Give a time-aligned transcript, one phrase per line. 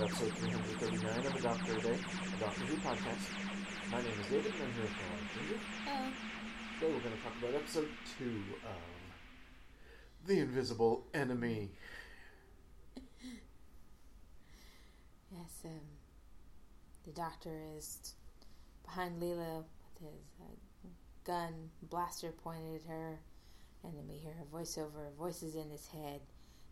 [0.00, 3.30] episode 339 of A Doctor a Day, a Doctor Who podcast.
[3.90, 5.58] My name is David, and I'm here with my wife, Ginger.
[5.88, 6.12] Oh,
[6.78, 8.24] Today we're going to talk about episode 2
[8.64, 11.70] of The Invisible Enemy.
[15.32, 15.64] yes.
[15.64, 15.80] Um,
[17.04, 18.14] the doctor is
[18.84, 20.88] behind Leela with his uh,
[21.24, 23.18] gun blaster pointed at her,
[23.82, 26.20] and then we hear a voiceover, voices in his head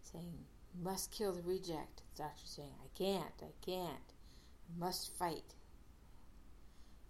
[0.02, 4.12] saying, "You must kill the reject." The doctor saying, "I can't, I can't,
[4.68, 5.54] I must fight."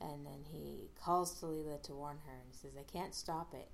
[0.01, 3.55] And then he calls to Leela to warn her, and he says, "I can't stop
[3.55, 3.71] it."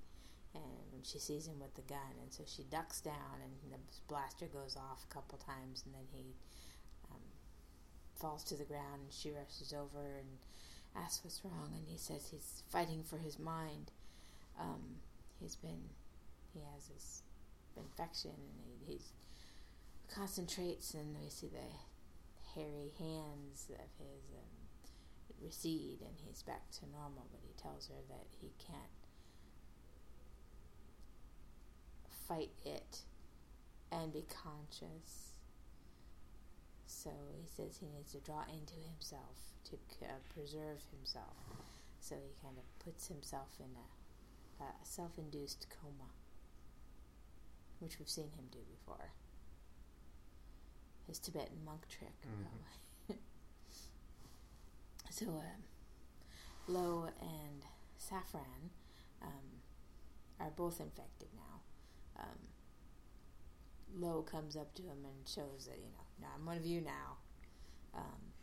[0.53, 4.45] And she sees him with the gun, and so she ducks down, and the blaster
[4.45, 6.35] goes off a couple times, and then he
[7.09, 7.21] um,
[8.15, 10.37] falls to the ground, and she rushes over and
[10.95, 13.91] asks what's wrong, and he says he's fighting for his mind.
[14.59, 15.01] Um,
[15.39, 15.89] he's been,
[16.53, 17.23] he has this
[17.75, 19.11] infection, and he he's
[20.13, 21.73] concentrates, and we see the
[22.53, 24.53] hairy hands of his um,
[25.41, 27.27] recede, and he's back to normal.
[27.31, 28.77] But he tells her that he can't
[32.27, 32.99] fight it
[33.91, 35.33] and be conscious.
[36.85, 37.09] So
[37.41, 39.75] he says he needs to draw into himself to
[40.05, 41.35] uh, preserve himself.
[41.99, 46.09] So he kind of puts himself in a, a self-induced coma,
[47.79, 49.11] which we've seen him do before.
[51.07, 52.13] His Tibetan monk trick,
[53.09, 53.15] Mhm.
[55.11, 55.63] so um,
[56.67, 57.63] Lowe and
[57.99, 58.69] Safran
[59.21, 59.61] um,
[60.39, 61.61] are both infected now.
[62.23, 62.39] Um,
[63.95, 66.81] Lowe comes up to him and shows that you know, no, I'm one of you
[66.81, 67.17] now.
[67.95, 68.33] Um,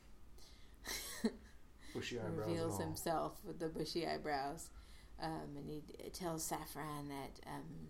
[1.94, 4.70] Bushy eyebrows reveals himself with the bushy eyebrows,
[5.20, 7.88] um, and he d- tells Safran that um,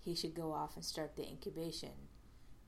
[0.00, 1.90] he should go off and start the incubation,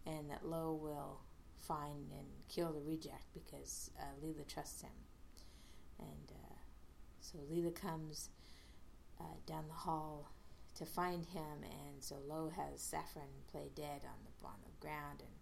[0.06, 1.20] and that Lowe will
[1.58, 4.90] find and kill the reject because uh, Leela trusts him.
[5.98, 6.54] And uh,
[7.20, 8.28] so Leela comes
[9.20, 10.30] uh, down the hall
[10.76, 15.20] to find him, and so Lowe has Safran play dead on the on the ground,
[15.20, 15.32] and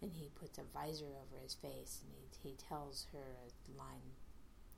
[0.00, 4.12] then he puts a visor over his face, and he he tells her a line,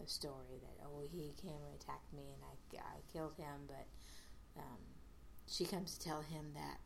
[0.02, 3.86] a story that oh he came and attacked me, and I I killed him, but
[4.56, 4.78] um,
[5.48, 6.78] she comes to tell him that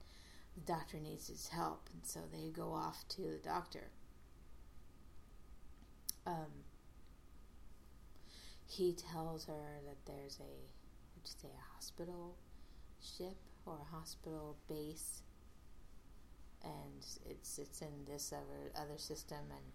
[0.54, 3.90] the doctor needs his help, and so they go off to the doctor.
[6.26, 6.64] Um,
[8.66, 12.36] he tells her that there's a, would you say, a hospital
[13.00, 15.22] ship or a hospital base,
[16.62, 19.72] and it's it's in this other other system, and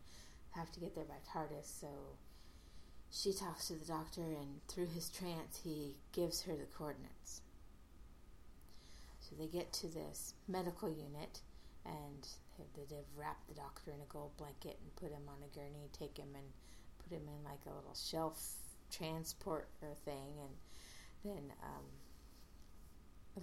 [0.52, 1.66] have to get there by TARDIS.
[1.81, 1.88] So
[3.12, 7.42] she talks to the doctor, and through his trance, he gives her the coordinates.
[9.30, 11.41] So they get to this medical unit,
[11.86, 12.28] and
[12.75, 15.90] they- they've wrapped the doctor in a gold blanket and put him on a gurney,
[15.91, 16.53] take him and
[17.00, 18.56] put him in like a little shelf
[18.91, 20.58] transporter thing, and
[21.24, 21.86] then um,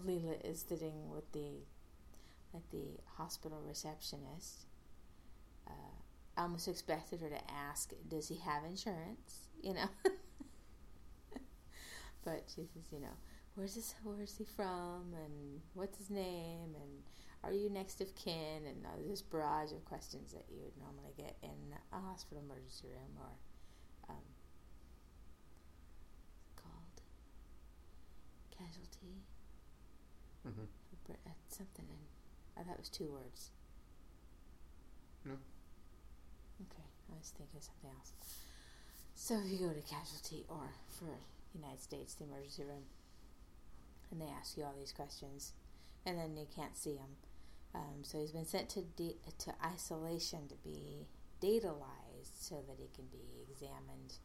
[0.07, 1.65] Leela is sitting with the
[2.53, 4.67] like the hospital receptionist.
[5.67, 5.73] Uh,
[6.37, 9.89] I almost expected her to ask, "Does he have insurance?" You know.
[12.25, 13.17] but she says, you know,
[13.55, 13.95] where's this?
[14.05, 15.15] Where's he from?
[15.15, 16.75] And what's his name?
[16.75, 17.03] And
[17.45, 18.63] are you next of kin?
[18.67, 22.89] And uh, this barrage of questions that you would normally get in a hospital emergency
[22.89, 23.31] room or
[24.11, 24.25] um,
[26.57, 27.03] called
[28.51, 29.23] casualty.
[30.47, 30.67] Mhm.
[31.07, 31.99] Br- uh, Something in.
[32.61, 33.51] I thought it was two words.
[35.25, 35.33] No.
[36.63, 38.13] Okay, I was thinking of something else.
[39.15, 41.19] So if you go to casualty or for
[41.55, 42.83] United States, the emergency room,
[44.13, 45.55] and they ask you all these questions,
[46.07, 47.17] and then you can't see him.
[47.75, 51.09] Um, so he's been sent to de- to isolation to be
[51.41, 54.19] datalized so that he can be examined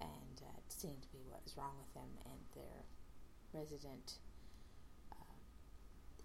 [0.00, 2.10] and uh, seen to be what is wrong with him.
[2.24, 2.84] And their
[3.52, 4.18] resident
[5.12, 5.36] uh,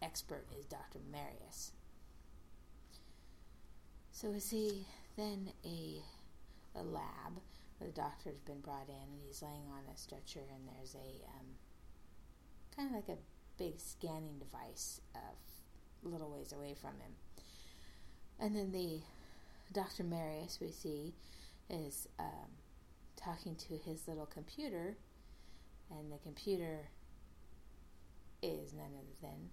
[0.01, 0.99] expert is Dr.
[1.11, 1.71] Marius.
[4.11, 4.87] So we see
[5.17, 6.01] then a
[6.77, 7.39] a lab
[7.77, 11.23] where the doctor's been brought in and he's laying on a stretcher and there's a
[11.39, 11.44] um,
[12.75, 13.17] kind of like a
[13.57, 17.13] big scanning device a little ways away from him.
[18.39, 19.01] And then the
[19.73, 20.03] Dr.
[20.03, 21.13] Marius we see
[21.69, 22.51] is um,
[23.15, 24.97] talking to his little computer
[25.89, 26.89] and the computer
[28.41, 29.49] is none other than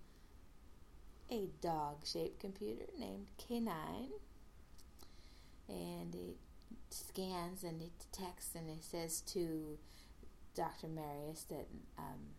[1.30, 3.70] a dog shaped computer named K9
[5.69, 6.36] and it
[6.90, 9.78] scans and it detects and it says to
[10.54, 10.88] Dr.
[10.88, 11.66] Marius that
[11.98, 12.34] um,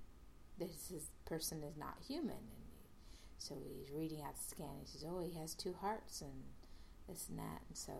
[0.59, 2.31] this is, person is not human.
[2.31, 4.79] And he, so he's reading out the scan.
[4.81, 6.43] He says, "Oh, he has two hearts and
[7.07, 7.93] this and that." And so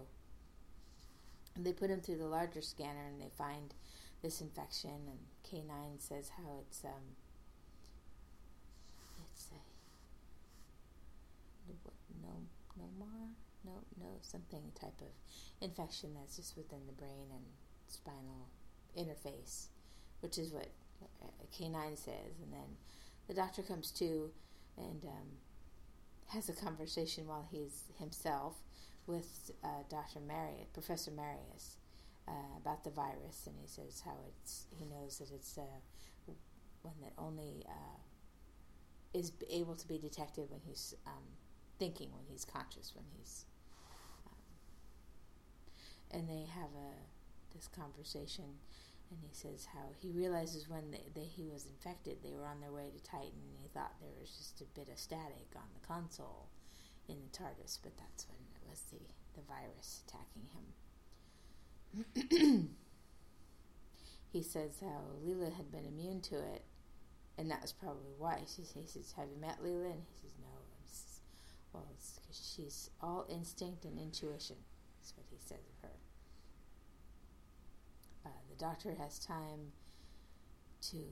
[1.58, 3.74] they put him through the larger scanner and they find
[4.22, 4.92] this infection.
[4.92, 7.16] And K9 says how it's um,
[9.32, 9.60] it's a
[12.26, 12.34] no
[12.78, 13.30] no more
[13.66, 15.08] no no something type of
[15.62, 17.46] infection that's just within the brain and
[17.88, 18.48] spinal
[18.98, 19.68] interface,
[20.22, 20.70] which is what
[21.54, 22.40] K9 says.
[22.42, 22.78] And then
[23.28, 24.32] the doctor comes to
[24.78, 25.28] and um,
[26.28, 28.56] has a conversation while he's himself
[29.06, 30.20] with uh, Dr.
[30.20, 31.78] Marius, Professor Marius,
[32.28, 36.32] uh, about the virus, and he says how it's he knows that it's uh,
[36.82, 38.00] one that only uh,
[39.14, 41.24] is able to be detected when he's um,
[41.80, 43.46] thinking, when he's conscious, when he's
[44.26, 44.38] um,
[46.20, 48.46] and they have a this conversation
[49.14, 52.60] and he says how he realizes when they, they, he was infected, they were on
[52.60, 55.70] their way to Titan, and he thought there was just a bit of static on
[55.74, 56.50] the console
[57.08, 59.00] in the TARDIS, but that's when it was the,
[59.36, 60.66] the virus attacking him.
[64.34, 66.64] he says how Leela had been immune to it,
[67.38, 68.42] and that was probably why.
[68.48, 69.92] She, he says, Have you met Leela?
[69.92, 70.48] And he says, No.
[70.86, 71.22] Says,
[71.72, 74.58] well, it's because she's all instinct and intuition.
[75.00, 75.96] That's what he says of her.
[78.26, 79.72] Uh, the doctor has time
[80.82, 81.04] to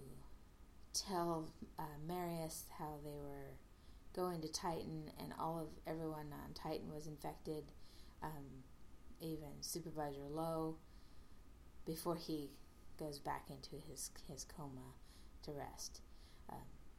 [0.93, 1.49] tell
[1.79, 3.55] uh, Marius how they were
[4.13, 7.63] going to Titan, and all of everyone on Titan was infected,
[8.21, 8.63] um,
[9.21, 10.75] even Supervisor Lowe,
[11.85, 12.49] before he
[12.99, 14.93] goes back into his his coma
[15.43, 16.01] to rest.
[16.49, 16.57] Um,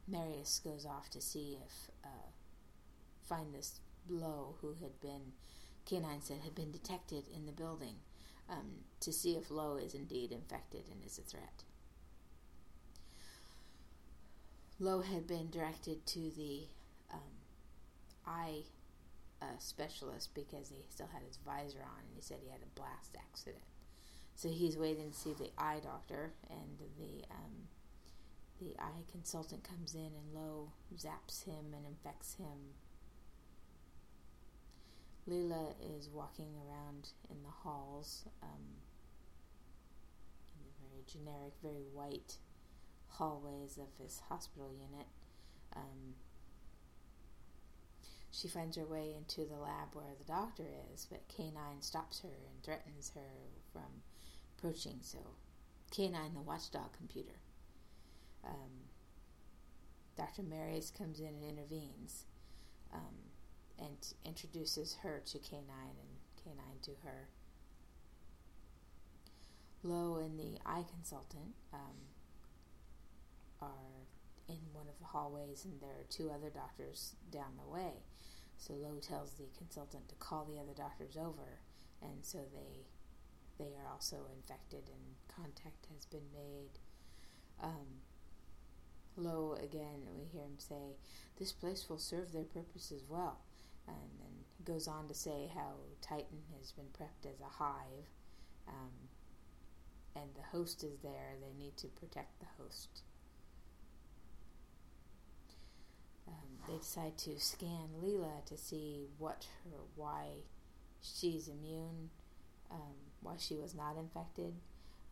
[0.09, 2.31] Marius goes off to see if uh,
[3.23, 5.33] find this Lowe who had been
[5.87, 7.97] K9 said had been detected in the building
[8.53, 8.67] um,
[9.01, 11.65] to see if Lowe is indeed infected and is a threat.
[14.79, 16.63] Lowe had been directed to the
[17.13, 17.21] um,
[18.27, 18.63] eye
[19.41, 22.79] uh, specialist because he still had his visor on and he said he had a
[22.81, 23.63] blast accident.
[24.35, 27.69] So he's waiting to see the eye doctor, and the um,
[28.61, 32.75] the eye consultant comes in, and Lowe zaps him and infects him
[35.29, 38.81] Leela is walking around in the halls, um,
[40.57, 42.39] in the very generic, very white
[43.09, 45.07] hallways of his hospital unit.
[45.77, 46.15] Um,
[48.33, 52.29] she finds her way into the lab where the doctor is, but K9 stops her
[52.29, 53.31] and threatens her
[53.73, 54.03] from
[54.57, 54.99] approaching.
[55.03, 55.19] So,
[55.93, 57.37] K9, the watchdog computer.
[58.45, 58.89] Um,
[60.17, 60.43] Dr.
[60.43, 62.25] Marius comes in and intervenes.
[62.93, 63.32] Um,
[63.83, 67.29] and introduces her to K9 and K9 to her.
[69.83, 71.97] Lowe and the eye consultant um,
[73.61, 74.07] are
[74.49, 78.05] in one of the hallways, and there are two other doctors down the way.
[78.59, 81.59] So Lowe tells the consultant to call the other doctors over,
[82.01, 82.87] and so they
[83.59, 86.79] they are also infected, and contact has been made.
[87.61, 88.03] Um,
[89.63, 90.97] again, we hear him say,
[91.39, 93.39] "This place will serve their purpose as well."
[93.87, 98.09] And then he goes on to say how Titan has been prepped as a hive,
[98.69, 99.09] um,
[100.15, 101.35] and the host is there.
[101.41, 103.03] They need to protect the host.
[106.29, 110.27] Um, they decide to scan Leela to see what her, why
[111.03, 112.11] she's immune,
[112.71, 114.55] um, why she was not infected.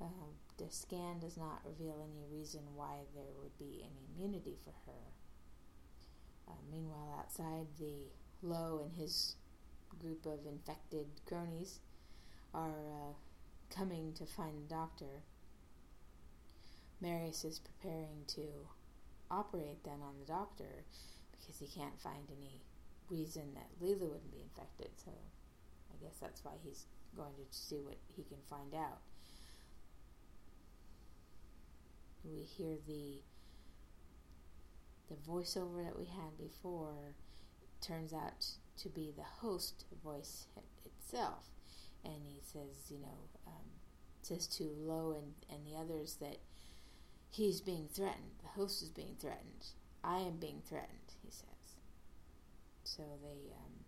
[0.01, 4.73] Um, the scan does not reveal any reason why there would be any immunity for
[4.87, 5.03] her.
[6.49, 8.09] Uh, meanwhile, outside the
[8.43, 9.37] Lowe and his
[10.01, 11.81] group of infected cronies
[12.55, 13.13] are uh,
[13.75, 15.23] coming to find the doctor.
[17.01, 18.43] Marius is preparing to
[19.31, 20.85] operate then on the doctor
[21.33, 22.61] because he can't find any
[23.09, 24.91] reason that Leela wouldn't be infected.
[24.97, 29.01] So I guess that's why he's going to see what he can find out.
[32.25, 33.21] We hear the
[35.09, 37.17] the voiceover that we had before
[37.81, 38.47] turns out
[38.79, 40.47] to be the host voice
[40.85, 41.45] itself.
[42.05, 43.67] And he says, you know, um,
[44.23, 46.39] says to Lowe and, and the others that
[47.31, 48.39] he's being threatened.
[48.43, 49.67] The host is being threatened.
[50.03, 51.47] I am being threatened, he says.
[52.85, 53.85] So they um,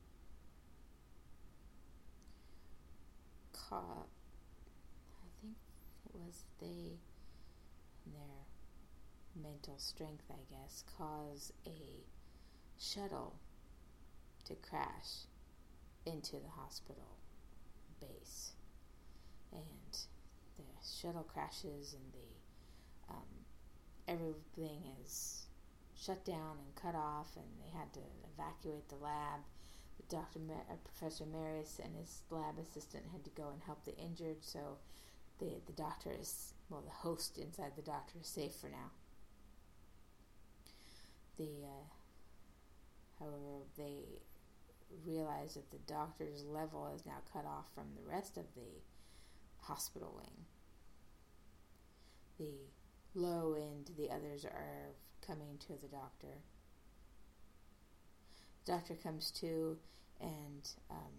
[3.52, 4.08] caught,
[5.22, 5.56] I think
[6.06, 6.98] it was they,
[8.12, 12.04] their mental strength, I guess, cause a
[12.78, 13.36] shuttle
[14.46, 15.26] to crash
[16.06, 17.18] into the hospital
[18.00, 18.52] base.
[19.52, 19.98] And
[20.56, 23.28] the shuttle crashes, and the um,
[24.08, 25.46] everything is
[25.94, 28.00] shut down and cut off, and they had to
[28.34, 29.40] evacuate the lab.
[30.08, 30.40] Dr.
[30.40, 34.38] Ma- uh, Professor Marius and his lab assistant had to go and help the injured,
[34.42, 34.78] so
[35.38, 38.90] the the doctor is well, the host inside the doctor is safe for now.
[41.38, 41.88] The uh,
[43.18, 44.04] however they
[45.04, 48.80] realize that the doctor's level is now cut off from the rest of the
[49.60, 50.46] hospital wing.
[52.38, 54.94] The low end, the others are
[55.26, 56.42] coming to the doctor.
[58.64, 59.76] The doctor comes to,
[60.20, 61.12] and um,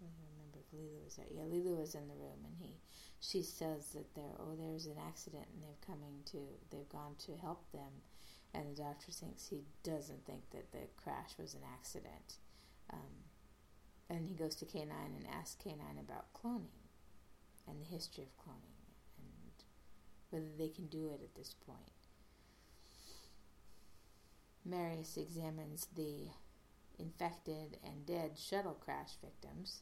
[0.00, 0.72] I remember if
[1.04, 1.26] was there.
[1.30, 2.76] Yeah, Leela was in the room, and he,
[3.20, 6.38] she says that there, oh, there's an accident, and they've coming to,
[6.70, 7.90] they've gone to help them,
[8.54, 12.36] and the doctor thinks he doesn't think that the crash was an accident.
[12.92, 13.24] Um,
[14.10, 16.82] and he goes to K9 and asks K9 about cloning
[17.66, 18.76] and the history of cloning
[19.18, 19.64] and
[20.30, 21.78] whether they can do it at this point.
[24.64, 26.28] Marius examines the
[26.98, 29.80] infected and dead shuttle crash victims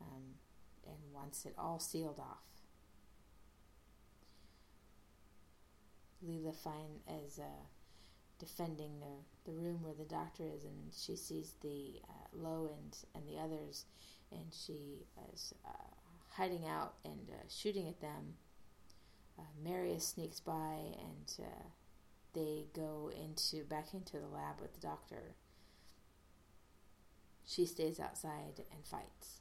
[0.00, 0.36] um,
[0.86, 2.38] and wants it all sealed off.
[6.26, 7.64] Leela Fine is uh,
[8.40, 12.96] defending the, the room where the doctor is, and she sees the uh, low end
[13.14, 13.84] and the others,
[14.32, 15.94] and she is uh,
[16.30, 18.34] hiding out and uh, shooting at them.
[19.38, 21.68] Uh, Marius sneaks by, and uh,
[22.32, 25.34] they go into back into the lab with the doctor.
[27.46, 29.40] She stays outside and fights.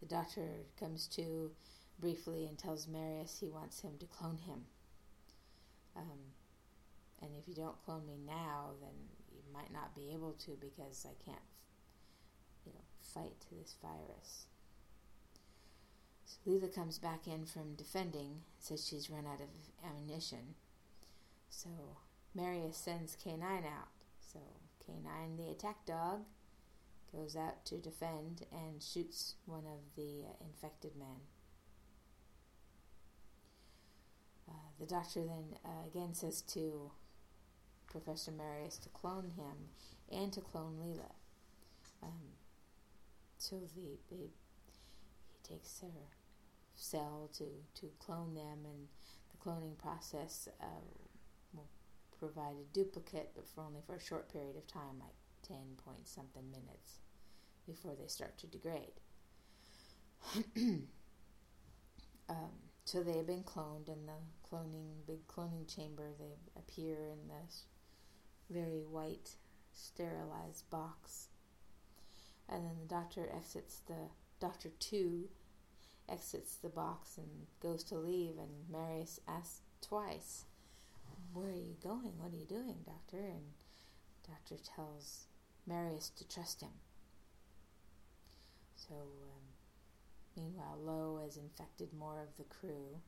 [0.00, 1.52] The doctor comes to
[1.98, 4.64] briefly and tells Marius he wants him to clone him.
[5.96, 6.35] Um,
[7.22, 8.94] and if you don't clone me now, then
[9.32, 11.38] you might not be able to because I can't,
[12.64, 14.46] you know, fight this virus.
[16.24, 19.48] So Leela comes back in from defending, says she's run out of
[19.88, 20.54] ammunition.
[21.48, 21.68] So
[22.34, 23.88] Marius sends K9 out.
[24.20, 24.40] So
[24.86, 26.24] K9, the attack dog,
[27.12, 31.20] goes out to defend and shoots one of the uh, infected men.
[34.48, 36.90] Uh, the doctor then uh, again says to
[38.00, 39.56] Professor Marius to clone him
[40.12, 41.12] and to clone Leela.
[42.02, 42.36] Um,
[43.38, 45.88] so the, the, he takes her
[46.74, 47.44] cell to,
[47.80, 48.86] to clone them, and
[49.30, 50.66] the cloning process uh,
[51.54, 51.68] will
[52.18, 55.16] provide a duplicate, but for only for a short period of time, like
[55.48, 56.98] 10 point something minutes,
[57.66, 59.00] before they start to degrade.
[62.28, 62.50] um,
[62.84, 64.12] so they have been cloned in the
[64.48, 66.10] cloning, big cloning chamber.
[66.18, 67.64] They appear in this
[68.50, 69.30] very white,
[69.72, 71.28] sterilized box.
[72.48, 74.10] And then the doctor exits the
[74.40, 75.28] doctor two
[76.08, 77.26] exits the box and
[77.60, 80.44] goes to leave and Marius asks twice,
[81.32, 82.12] Where are you going?
[82.18, 83.18] What are you doing, doctor?
[83.18, 83.52] And
[84.26, 85.26] doctor tells
[85.66, 86.70] Marius to trust him.
[88.76, 93.00] So um, meanwhile Lowe has infected more of the crew.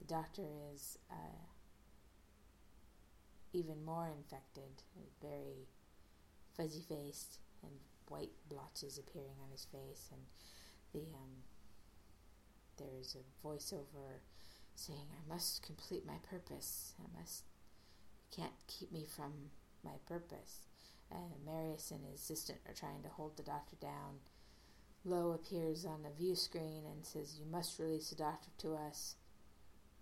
[0.00, 0.44] The doctor
[0.74, 1.14] is uh,
[3.52, 4.82] even more infected,
[5.20, 5.68] very
[6.56, 7.72] fuzzy faced and
[8.08, 10.22] white blotches appearing on his face, and
[10.92, 11.44] the um,
[12.78, 14.20] there's a voiceover
[14.74, 16.94] saying, "I must complete my purpose.
[16.98, 17.44] I must.
[18.30, 19.50] You can't keep me from
[19.84, 20.60] my purpose."
[21.10, 24.20] And Marius and his assistant are trying to hold the doctor down.
[25.04, 29.16] Lowe appears on the view screen and says, "You must release the doctor to us."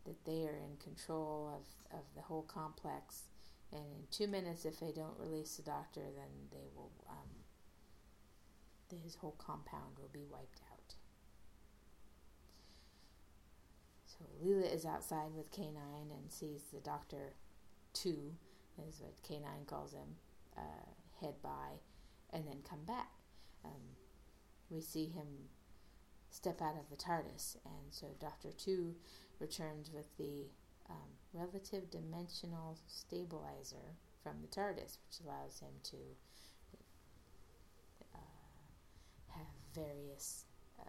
[0.05, 3.25] That they are in control of, of the whole complex
[3.73, 7.29] and in two minutes, if they don't release the doctor, then they will, um,
[9.03, 10.95] his whole compound will be wiped out.
[14.07, 17.35] So Leela is outside with K9 and sees the doctor,
[17.93, 18.35] two,
[18.89, 20.17] is what K9 calls him,
[20.57, 21.79] uh, head by,
[22.33, 23.11] and then come back.
[23.65, 23.97] Um,
[24.69, 25.27] we see him
[26.31, 28.95] step out of the TARDIS, and so Doctor Two
[29.39, 30.47] returns with the
[30.91, 35.97] um, relative dimensional stabilizer from the TARDIS, which allows him to
[38.15, 40.45] uh, have various
[40.79, 40.85] uh,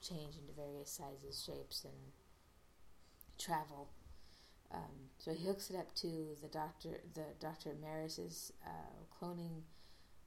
[0.00, 2.12] change into various sizes, shapes, and
[3.38, 3.90] travel.
[4.72, 9.62] Um, so he hooks it up to the doctor, the Doctor Marius's uh, cloning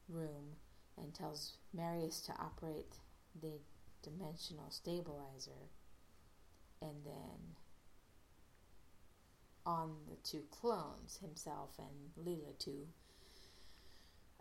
[0.08, 0.58] room,
[0.98, 2.94] and tells Marius to operate
[3.42, 3.60] the
[4.04, 5.72] dimensional stabilizer,
[6.82, 7.56] and then
[9.66, 12.88] on the two clones, himself and Leela too.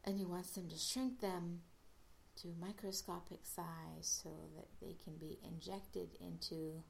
[0.05, 1.63] And he wants them to shrink them
[2.43, 6.83] to microscopic size so that they can be injected into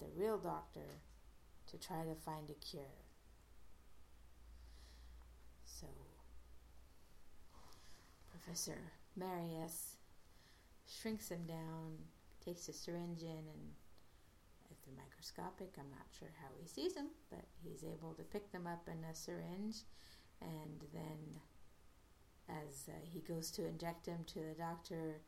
[0.00, 1.00] the real doctor
[1.70, 3.02] to try to find a cure.
[5.82, 5.86] so
[8.30, 8.78] Professor
[9.16, 9.96] Marius
[10.86, 11.96] shrinks him down,
[12.44, 13.74] takes a syringe in, and
[14.72, 18.50] if they're microscopic, I'm not sure how he sees them, but he's able to pick
[18.50, 19.82] them up in a syringe,
[20.40, 21.40] and then
[22.48, 25.20] as uh, he goes to inject him to the doctor,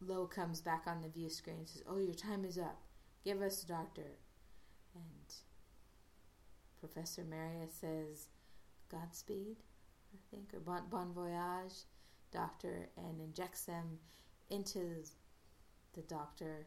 [0.00, 2.82] Lowe comes back on the view screen and says, "Oh, your time is up.
[3.24, 4.18] Give us the doctor."
[4.94, 5.34] And
[6.78, 8.28] Professor Marius says,
[8.90, 9.56] "Godspeed."
[10.12, 11.84] I think, or bon, bon voyage,
[12.30, 13.98] doctor, and injects them
[14.50, 15.02] into
[15.94, 16.66] the doctor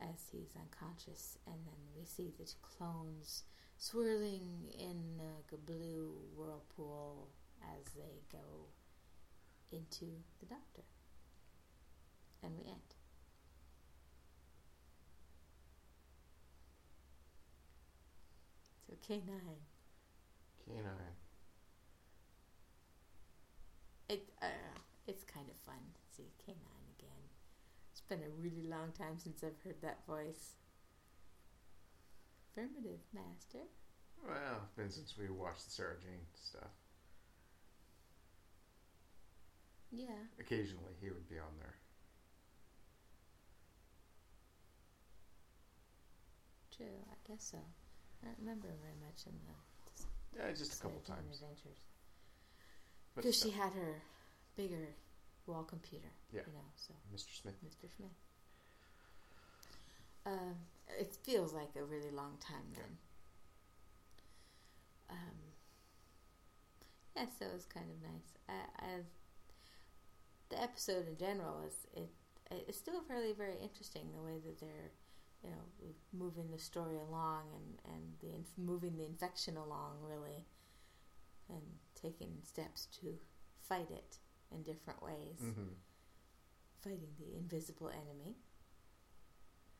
[0.00, 1.38] as he's unconscious.
[1.46, 3.44] And then we see the clones
[3.78, 5.20] swirling in
[5.52, 7.28] a blue whirlpool
[7.62, 8.68] as they go
[9.72, 10.06] into
[10.40, 10.82] the doctor.
[12.42, 12.80] And we end.
[18.86, 19.20] So K9.
[20.68, 20.88] K9.
[24.08, 24.46] It uh,
[25.08, 26.56] it's kind of fun to see K9 again.
[26.56, 26.75] It's
[28.08, 30.54] been a really long time since I've heard that voice.
[32.52, 33.66] Affirmative, master.
[34.26, 36.72] Well, it's been since we watched the Sarah Jane stuff.
[39.92, 40.26] Yeah.
[40.40, 41.74] Occasionally, he would be on there.
[46.76, 47.58] True, I guess so.
[48.22, 51.40] I don't remember very much in the Yeah, just a couple times.
[51.40, 51.78] adventures
[53.14, 54.02] because she had her
[54.56, 54.88] bigger
[55.46, 56.10] wall computer.
[56.32, 56.42] Yeah.
[56.46, 57.40] You know, so Mr.
[57.40, 57.54] Smith.
[57.64, 57.88] Mr.
[57.96, 58.10] Smith.
[60.24, 60.56] Um,
[60.98, 62.78] it feels like a really long time Yeah.
[62.80, 62.98] then.
[65.10, 65.36] Um,
[67.16, 68.36] yeah, so it was kind of nice.
[68.48, 68.88] I, I,
[70.50, 72.10] the episode in general is it.
[72.50, 74.92] It's still fairly very interesting the way that they're,
[75.42, 80.44] you know, moving the story along and and the inf- moving the infection along really,
[81.48, 81.62] and
[82.00, 83.14] taking steps to
[83.68, 84.18] fight it
[84.52, 85.72] in different ways Mm-hmm.
[86.82, 88.36] fighting the invisible enemy,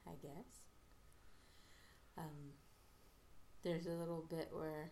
[0.06, 0.60] I guess.
[2.18, 2.52] Um,
[3.62, 4.90] there's a little bit where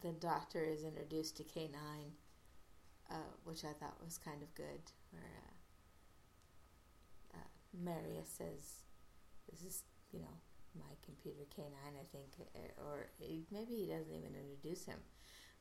[0.00, 1.72] the doctor is introduced to K9,
[3.10, 5.42] uh, which I thought was kind of good, where
[7.34, 7.48] uh, uh,
[7.82, 8.84] Marius says,
[9.50, 10.36] This is, you know,
[10.78, 13.08] my computer K9, I think, or
[13.50, 14.98] maybe he doesn't even introduce him.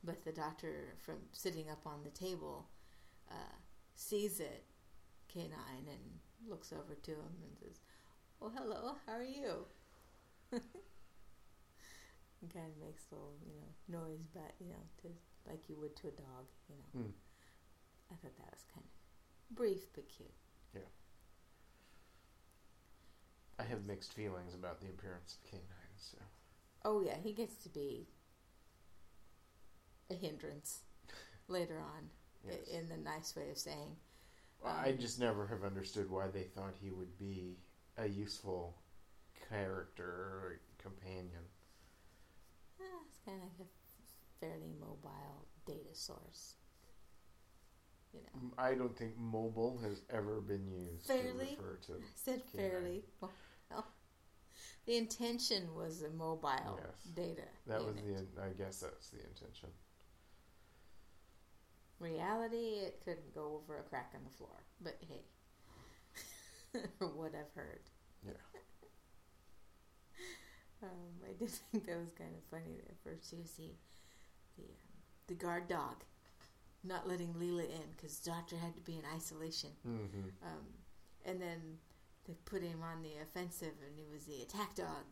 [0.04, 2.68] But the doctor, from sitting up on the table,
[3.32, 3.56] uh,
[3.96, 4.66] sees it,
[5.34, 5.50] K9,
[5.88, 7.80] and looks over to him and says,
[8.42, 8.98] "Oh, hello.
[9.08, 9.66] How are you?"
[10.52, 10.62] and
[12.54, 15.08] kind of makes a little, you know, noise, but you know, to
[15.50, 16.46] like you would to a dog.
[16.70, 17.14] You know, Mm.
[18.12, 20.34] I thought that was kind of brief but cute.
[20.74, 20.82] Yeah.
[23.58, 25.62] I have mixed feelings about the appearance of K9.
[25.98, 26.18] So
[26.84, 28.08] Oh yeah, he gets to be
[30.10, 30.82] a hindrance
[31.48, 32.10] later on,
[32.48, 32.68] i yes.
[32.68, 33.96] in the nice way of saying.
[34.64, 37.58] Well, I just never have understood why they thought he would be
[37.98, 38.76] a useful
[39.50, 41.44] character or companion.
[42.80, 46.56] Ah, it's kind of like a fairly mobile data source.
[48.14, 48.54] You know.
[48.58, 51.56] I don't think mobile has ever been used Fairly?
[51.58, 51.94] to refer to.
[51.96, 52.56] I said K9.
[52.56, 53.04] fairly.
[53.20, 53.32] Well,
[53.70, 53.86] well,
[54.86, 57.14] the intention was a mobile Yes.
[57.14, 57.42] data.
[57.68, 58.26] That was the.
[58.42, 59.70] I guess that's the intention.
[62.00, 62.80] Reality.
[62.86, 65.22] It couldn't go over a crack in the floor, but hey,
[66.98, 67.82] from what I've heard.
[68.26, 68.34] Yeah.
[70.84, 72.78] um, I did think that was kind of funny.
[72.90, 73.76] At first, you see
[74.58, 74.70] the um,
[75.28, 76.04] the guard dog
[76.84, 79.72] not letting Leela in because doctor had to be in isolation.
[79.88, 80.30] Mm-hmm.
[80.44, 80.66] Um,
[81.26, 81.60] and then
[82.28, 85.06] they put him on the offensive, and he was the attack dog.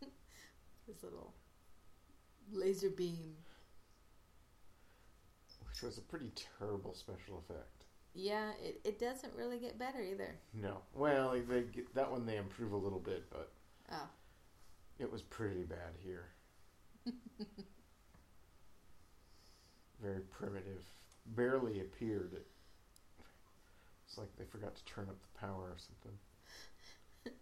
[0.88, 1.34] this little
[2.52, 3.34] laser beam.
[5.76, 7.84] Which was a pretty terrible special effect.
[8.14, 10.34] Yeah, it, it doesn't really get better either.
[10.54, 10.78] No.
[10.94, 13.52] Well, they get, that one they improve a little bit, but
[13.92, 14.08] Oh,
[14.98, 16.28] it was pretty bad here.
[20.02, 20.82] Very primitive.
[21.26, 22.32] Barely appeared.
[22.32, 22.46] It,
[24.06, 26.18] it's like they forgot to turn up the power or something.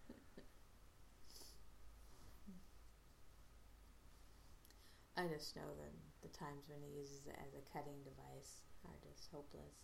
[5.17, 5.93] I just know that
[6.25, 9.77] the times when he uses it as a cutting device are just hopeless.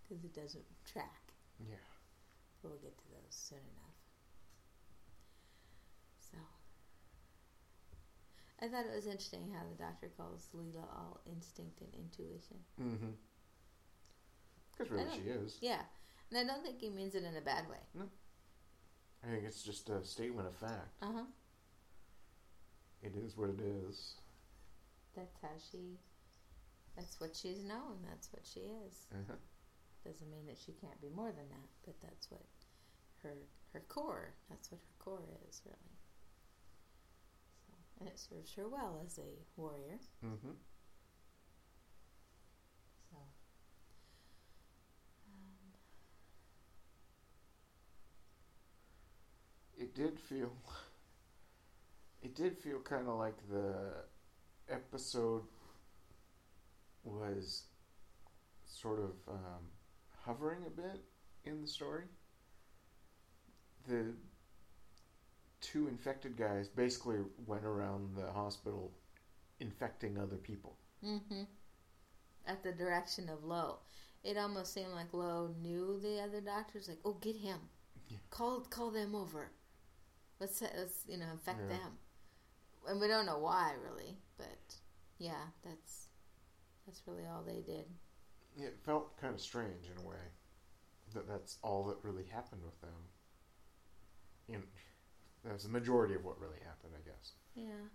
[0.00, 1.36] Because it doesn't track.
[1.60, 1.84] Yeah.
[2.62, 3.98] We'll get to those soon enough.
[6.18, 6.38] So,
[8.62, 12.56] I thought it was interesting how the doctor calls Leela all instinct and intuition.
[12.80, 13.14] Mm-hmm.
[14.72, 15.58] Because really she is.
[15.60, 15.82] Yeah,
[16.30, 17.78] and I don't think he means it in a bad way.
[17.94, 18.04] No.
[19.24, 20.90] I think it's just a statement of fact.
[21.02, 21.24] Uh huh.
[23.02, 24.14] it is what it is.
[25.16, 25.98] That's how she.
[26.94, 28.04] That's what she's known.
[28.08, 29.06] That's what she is.
[29.12, 29.34] Uh-huh.
[30.04, 32.44] Doesn't mean that she can't be more than that, but that's what
[33.22, 33.34] her
[33.72, 34.34] her core.
[34.48, 35.96] That's what her core is really.
[37.66, 39.98] So, and it serves her well as a warrior.
[40.24, 40.52] Mm-hmm.
[43.10, 43.16] So.
[45.28, 45.72] Um,
[49.76, 50.52] It did feel.
[52.22, 54.04] It did feel kind of like the
[54.70, 55.42] episode
[57.04, 57.64] was
[58.64, 59.62] sort of um,
[60.24, 61.00] hovering a bit
[61.44, 62.04] in the story.
[63.88, 64.14] The
[65.60, 68.92] two infected guys basically went around the hospital
[69.60, 70.76] infecting other people.
[71.04, 71.42] Mm-hmm.
[72.46, 73.78] At the direction of Lowe.
[74.24, 76.88] It almost seemed like Lowe knew the other doctors.
[76.88, 77.58] Like, oh, get him.
[78.08, 78.18] Yeah.
[78.30, 79.50] Call call them over.
[80.40, 81.76] Let's let's you know infect Yeah.
[81.76, 81.98] them.
[82.88, 84.74] And we don't know why really, but
[85.18, 86.08] yeah, that's
[86.86, 87.84] that's really all they did.
[88.58, 90.16] It felt kind of strange in a way
[91.14, 92.90] that that's all that really happened with them.
[94.48, 94.58] Know,
[95.44, 97.32] that's the majority of what really happened, I guess.
[97.54, 97.88] Yeah.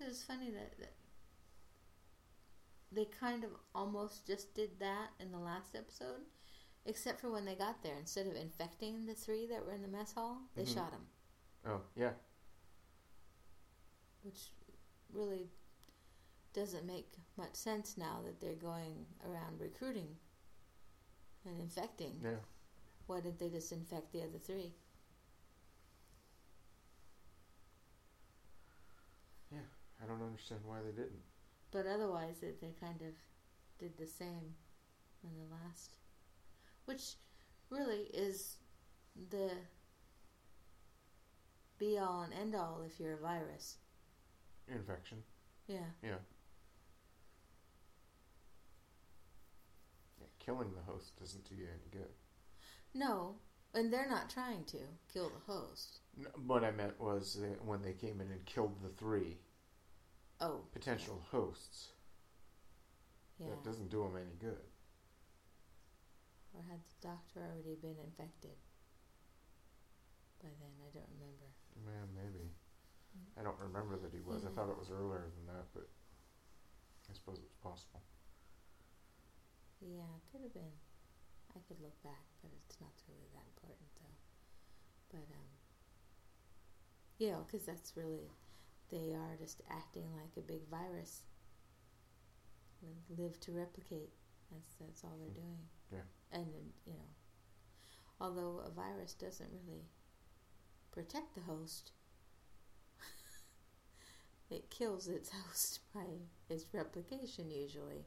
[0.00, 0.92] It's funny that, that
[2.90, 6.22] they kind of almost just did that in the last episode,
[6.84, 7.96] except for when they got there.
[7.96, 10.74] Instead of infecting the three that were in the mess hall, they Mhm.
[10.74, 11.06] shot them,
[11.64, 12.14] Oh yeah,
[14.22, 14.50] which
[15.12, 15.50] really
[16.52, 20.18] doesn't make much sense now that they're going around recruiting
[21.44, 22.20] and infecting.
[22.22, 22.40] yeah.
[23.06, 24.74] Why did they just infect the other three?
[29.50, 29.58] Yeah,
[30.02, 31.22] I don't understand why they didn't.
[31.70, 33.14] But otherwise, they, they kind of
[33.78, 34.54] did the same
[35.24, 35.96] in the last.
[36.84, 37.14] Which
[37.70, 38.56] really is
[39.30, 39.50] the
[41.78, 43.76] be all and end all if you're a virus.
[44.68, 45.18] Infection.
[45.66, 45.76] Yeah.
[46.02, 46.10] Yeah.
[50.20, 50.26] yeah.
[50.38, 52.10] Killing the host doesn't do you any good.
[52.94, 53.36] No,
[53.74, 54.78] and they're not trying to
[55.12, 56.00] kill the host.
[56.16, 59.38] No, what I meant was when they came in and killed the three
[60.40, 61.90] Oh, potential hosts,
[63.38, 63.46] yeah.
[63.50, 64.58] that doesn't do them any good.
[66.52, 68.56] Or had the doctor already been infected
[70.40, 70.74] by then?
[70.84, 71.48] I don't remember.
[71.80, 72.52] Man, maybe.
[73.36, 74.44] I don't remember that he was.
[74.44, 75.88] I thought it was earlier than that, but
[77.08, 78.04] I suppose it was possible.
[79.80, 80.76] Yeah, it could have been.
[81.56, 84.16] I could look back, but it's not really that important, though.
[85.12, 85.48] But um,
[87.32, 88.30] know, because that's really
[88.90, 91.22] they are just acting like a big virus.
[93.16, 94.10] Live to replicate.
[94.52, 95.58] That's that's all they're doing.
[95.92, 96.38] Yeah.
[96.38, 96.46] And
[96.86, 97.10] you know,
[98.20, 99.84] although a virus doesn't really
[100.90, 101.92] protect the host,
[104.50, 106.04] it kills its host by
[106.48, 108.04] its replication usually.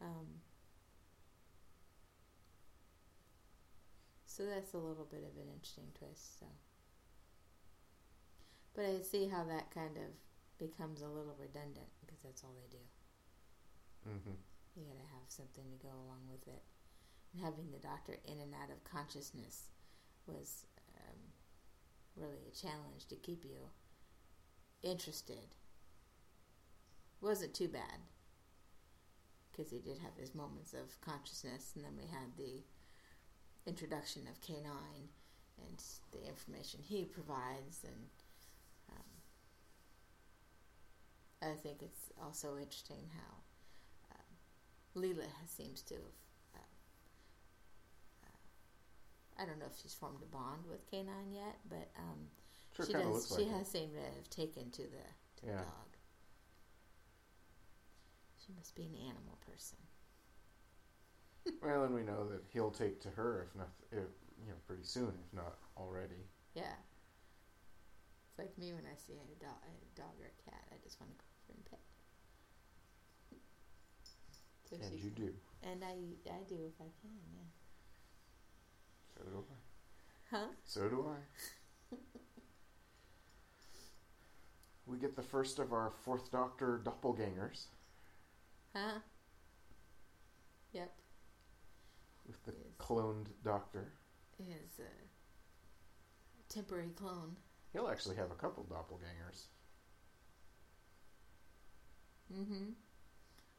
[0.00, 0.26] Um,
[4.26, 6.38] so that's a little bit of an interesting twist.
[6.38, 6.46] So,
[8.74, 10.12] but I see how that kind of
[10.58, 12.82] becomes a little redundant because that's all they do.
[14.10, 14.47] Mm-hmm.
[14.78, 16.62] You gotta have something to go along with it.
[17.32, 19.70] And having the doctor in and out of consciousness
[20.26, 21.18] was um,
[22.16, 23.70] really a challenge to keep you
[24.82, 25.54] interested.
[27.20, 28.06] Wasn't too bad
[29.50, 32.62] because he did have his moments of consciousness, and then we had the
[33.66, 34.62] introduction of K9
[35.58, 38.06] and the information he provides, and
[38.92, 39.04] um,
[41.42, 43.47] I think it's also interesting how
[44.96, 46.62] Leela seems to have.
[48.24, 52.18] Uh, uh, I don't know if she's formed a bond with K9 yet, but um,
[52.76, 53.34] Sure, she does.
[53.36, 55.04] She like has seemed to have taken to the,
[55.40, 55.52] to Yeah.
[55.58, 55.96] the dog.
[58.46, 59.78] She must be an animal person.
[61.62, 64.04] Well, and we know that he'll take to her if not, if,
[64.38, 66.28] you know, pretty soon, if not already.
[66.54, 66.76] Yeah.
[68.28, 70.62] It's like me when I see a dog, a dog or a cat.
[70.70, 71.80] I just want to go over and pet.
[74.72, 75.34] And you can- do.
[75.62, 75.94] And I,
[76.30, 77.18] I do if I can.
[77.34, 77.48] Yeah.
[79.16, 80.36] So do I.
[80.36, 80.46] Huh?
[80.64, 81.96] So do I.
[84.86, 87.66] we get the first of our fourth Doctor doppelgangers
[88.74, 88.98] Huh?
[90.72, 90.92] Yep.
[92.26, 92.66] with the Yes.
[92.78, 93.92] cloned Doctor.
[94.38, 94.82] His uh,
[96.48, 97.36] temporary clone.
[97.72, 99.46] He'll actually have a couple doppelgangers.
[102.32, 102.70] Mm-hmm.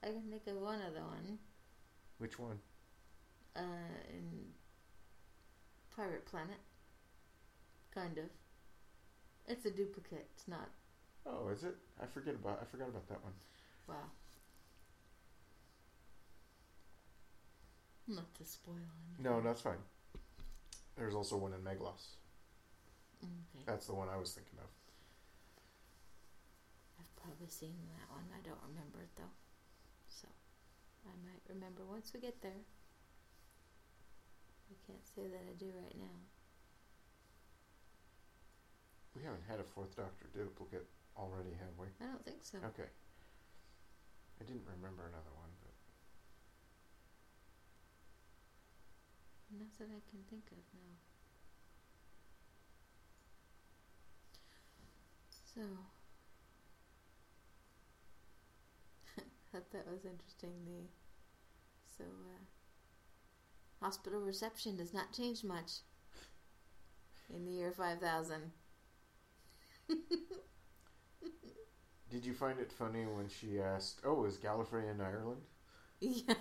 [0.03, 1.37] I can think of one other one.
[2.19, 2.59] Which one?
[3.55, 3.61] Uh,
[4.09, 4.45] in
[5.95, 6.59] Pirate Planet.
[7.93, 8.25] kind of.
[9.47, 10.27] It's a duplicate.
[10.35, 10.69] It's not.
[11.25, 11.75] Oh, is it?
[12.01, 12.59] I forget about.
[12.61, 13.33] I forgot about that one.
[13.87, 13.95] Wow.
[18.07, 19.23] Not to spoil anything.
[19.23, 19.81] No, that's fine.
[20.97, 22.15] There's also one in Meglos.
[23.23, 23.63] Okay.
[23.65, 24.69] That's the one I was thinking of.
[26.99, 28.25] I've probably seen that one.
[28.33, 29.33] I don't remember it though.
[31.05, 32.63] I might remember once we get there.
[34.69, 36.17] I can't say that I do right now.
[39.15, 40.85] We haven't had a fourth Doctor duplicate
[41.17, 41.87] already, have we?
[41.99, 42.57] I don't think so.
[42.71, 42.87] Okay.
[44.39, 45.73] I didn't remember another one, but
[49.57, 50.95] Not that I can think of now.
[55.55, 55.61] So,
[59.51, 60.53] thought that was interesting.
[60.65, 60.87] The
[61.97, 62.43] so uh,
[63.83, 65.79] hospital reception does not change much
[67.33, 68.51] in the year five thousand.
[72.09, 75.41] did you find it funny when she asked, "Oh, is Gallifrey in Ireland?"
[75.99, 76.35] Yeah.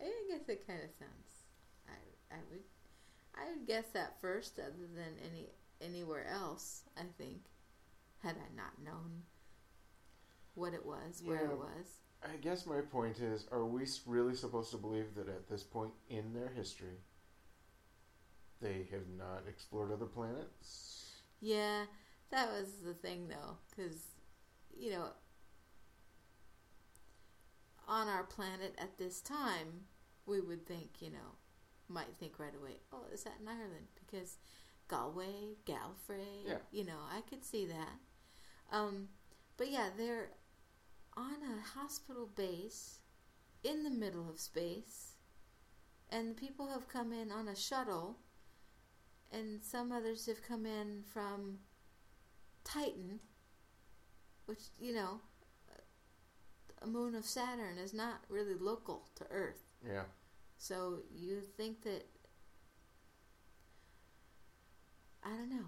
[0.00, 1.44] I guess it kind of sounds.
[1.88, 2.64] I I would
[3.34, 5.48] I would guess that first, other than any
[5.80, 6.82] anywhere else.
[6.96, 7.42] I think,
[8.22, 9.22] had I not known
[10.54, 11.50] what it was, where Yeah.
[11.52, 11.98] it was.
[12.22, 15.92] I guess my point is, are we really supposed to believe that at this point
[16.08, 17.00] in their history,
[18.60, 21.22] they have not explored other planets?
[21.40, 21.86] Yeah,
[22.30, 23.96] that was the thing though, because
[24.76, 25.08] you know,
[27.88, 29.86] on our planet at this time,
[30.26, 31.36] we would think, you know,
[31.88, 33.88] might think right away, oh, is that in Ireland?
[33.96, 34.38] Because
[34.88, 36.58] Galway, Gallifrey, Yeah.
[36.70, 37.98] you know, I could see that.
[38.70, 39.08] Um,
[39.56, 40.30] but yeah, they're
[41.16, 43.00] on a hospital base
[43.62, 45.12] in the middle of space,
[46.10, 48.18] and people have come in on a shuttle,
[49.30, 51.58] and some others have come in from
[52.64, 53.20] Titan,
[54.46, 55.20] which, you know,
[56.82, 59.62] a moon of Saturn is not really local to Earth.
[59.86, 60.02] Yeah.
[60.58, 62.06] So you think that
[65.24, 65.66] I don't know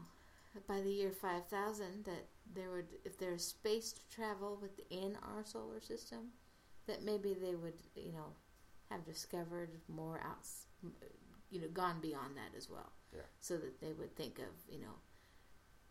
[0.67, 5.45] by the year five thousand that there would if there's space to travel within our
[5.45, 6.29] solar system
[6.87, 8.35] that maybe they would you know
[8.91, 10.67] have discovered more outs
[11.51, 12.93] you know gone beyond that as well.
[13.15, 13.23] Yeah.
[13.41, 14.95] So that they would think of you know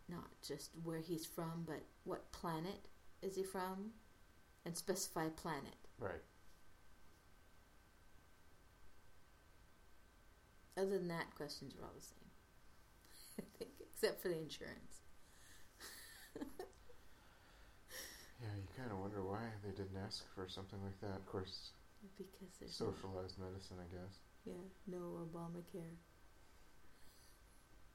[0.08, 2.88] not just where he's from but what planet
[3.22, 3.90] is he from
[4.64, 5.76] and specify planet.
[5.98, 6.22] Right.
[10.76, 12.18] Other than that, questions are all the same.
[13.38, 15.03] I think, except for the insurance.
[18.40, 21.16] Yeah, you kind of wonder why they didn't ask for something like that.
[21.16, 21.70] Of course,
[22.16, 24.18] Because there's no, socialized medicine, I guess.
[24.44, 24.54] yeah,
[24.86, 25.96] no Obamacare.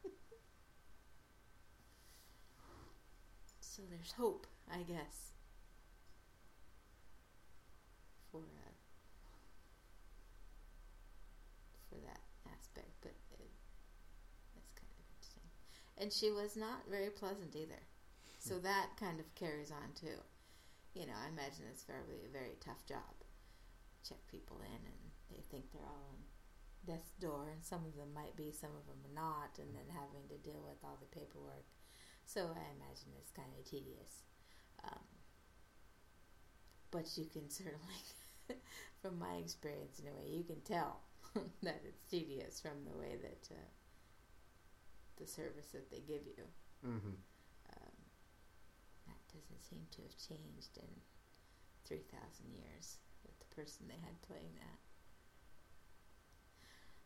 [3.62, 5.32] so there's hope, I guess,
[8.32, 8.72] for uh,
[11.90, 12.20] for that
[12.54, 12.92] aspect.
[13.02, 13.50] But it,
[14.56, 15.44] that's kind of interesting.
[15.98, 17.82] And she was not very pleasant either.
[18.50, 20.18] So that kind of carries on too.
[20.98, 23.14] You know, I imagine it's probably a very tough job.
[24.02, 26.26] Check people in, and they think they're all on
[26.82, 29.86] death's door, and some of them might be, some of them are not, and then
[29.94, 31.70] having to deal with all the paperwork.
[32.26, 34.26] So I imagine it's kind of tedious.
[34.82, 35.06] Um,
[36.90, 38.02] but you can certainly,
[39.02, 41.06] from my experience anyway, you can tell
[41.62, 43.70] that it's tedious from the way that uh,
[45.22, 46.50] the service that they give you.
[46.82, 47.14] Mm-hmm.
[49.34, 50.90] Doesn't seem to have changed in
[51.86, 54.80] 3,000 years with the person they had playing that.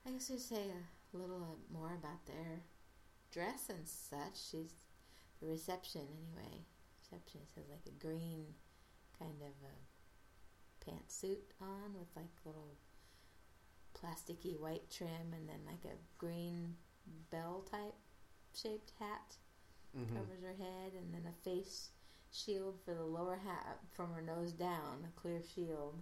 [0.06, 2.62] I guess I'd say a little more about their
[3.32, 4.40] dress and such.
[4.52, 4.74] She's
[5.42, 6.64] the reception anyway.
[7.02, 8.46] Receptionist has like a green
[9.20, 12.76] kind of a pantsuit on with like little
[13.98, 16.76] plasticky white trim and then like a green
[17.30, 17.96] bell type
[18.54, 19.38] shaped hat
[19.98, 20.16] Mm-hmm.
[20.16, 21.90] covers her head, and then a face
[22.34, 26.02] shield for the lower half from her nose down, a clear shield.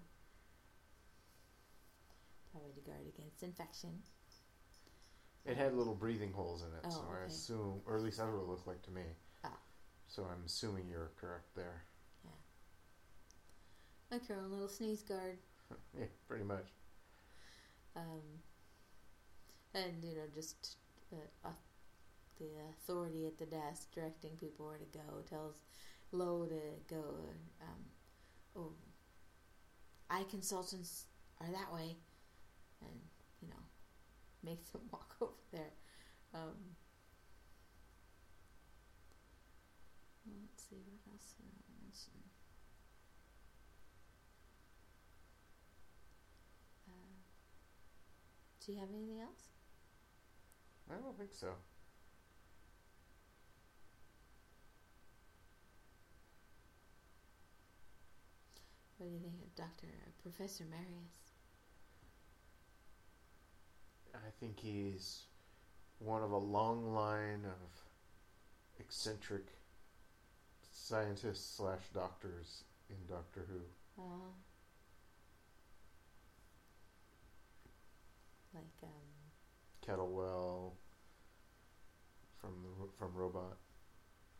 [2.51, 3.89] Probably to guard against infection.
[5.45, 8.29] It had little breathing holes in it, Oh, so I assume, or at least that's
[8.29, 9.01] what it looked like to me.
[9.43, 9.57] Ah.
[10.07, 11.83] So I'm assuming you're correct there.
[12.23, 12.31] Yeah.
[14.11, 15.37] Like her own little sneeze guard.
[15.97, 16.67] yeah, pretty much.
[17.95, 18.21] Um,
[19.73, 20.75] and, you know, just
[21.11, 21.51] uh, uh,
[22.37, 25.63] the authority at the desk directing people where to go, tells
[26.11, 27.03] Lo to go.
[27.61, 27.85] Um,
[28.55, 28.73] oh,
[30.09, 31.05] eye consultants
[31.39, 31.95] are that way.
[32.81, 32.99] And,
[33.41, 33.63] you know,
[34.43, 35.71] makes them walk over there.
[36.33, 36.75] Um,
[40.25, 42.13] let's see what else I want to mention.
[46.89, 47.13] Uh,
[48.65, 49.49] do you have anything else?
[50.89, 51.53] I don't think so.
[59.01, 59.87] What do you think of Doctor
[60.21, 61.31] Professor Marius?
[64.13, 65.21] I think he's
[65.97, 67.81] one of a long line of
[68.79, 69.47] eccentric
[70.71, 74.03] scientists slash doctors in Doctor Who.
[74.03, 74.33] Uh,
[78.53, 78.89] like um,
[79.83, 80.73] Kettlewell
[82.39, 83.57] from the from Robot.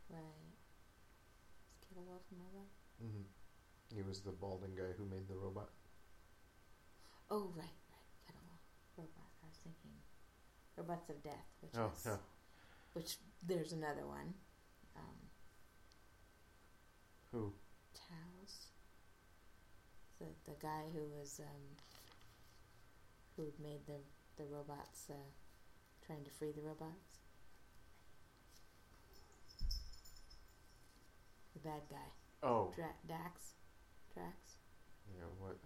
[0.08, 0.20] right.
[0.20, 2.68] Is Kettlewell from Robot?
[3.00, 3.22] hmm
[3.94, 5.68] He was the balding guy who made the robot.
[7.30, 8.08] Oh, right, right.
[8.26, 8.58] Kettlewell.
[8.96, 9.30] Robot.
[9.42, 9.92] I was thinking
[10.76, 12.16] Robots of Death, which Oh, was yeah.
[12.94, 14.34] which there's another one.
[14.96, 15.18] Um,
[17.32, 17.52] Who?
[17.94, 18.68] Taos.
[20.18, 21.76] The the guy who was um,
[23.36, 24.00] who made the
[24.36, 25.14] the robots uh,
[26.06, 27.18] trying to free the robots.
[31.54, 32.08] The bad guy,
[32.42, 33.54] Oh, Dra- Dax,
[34.14, 34.56] Drax.
[35.16, 35.24] yeah.
[35.38, 35.56] What?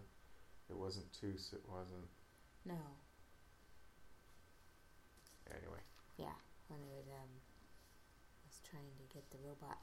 [0.71, 1.51] It wasn't Toos.
[1.53, 2.07] It wasn't.
[2.65, 2.75] No,
[5.51, 5.79] Anyway.
[6.19, 6.35] yeah,
[6.69, 7.31] when it would, um,
[8.45, 9.79] was trying to get the robot